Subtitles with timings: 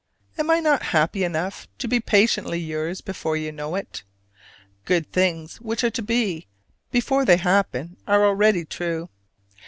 [0.35, 4.01] Am I not happy enough to be patiently yours before you know it?
[4.83, 6.47] Good things which are to be,
[6.89, 9.09] before they happen are already true.